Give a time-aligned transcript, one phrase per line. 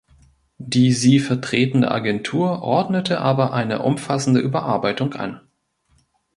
[0.57, 5.41] Die sie vertretende Agentur ordnete aber eine umfassende Überarbeitung an.